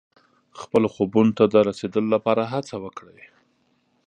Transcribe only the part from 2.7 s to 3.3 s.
وکړئ.